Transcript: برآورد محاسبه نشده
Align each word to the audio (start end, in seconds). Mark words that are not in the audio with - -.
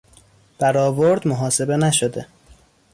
برآورد 0.59 1.27
محاسبه 1.27 1.75
نشده 1.77 2.27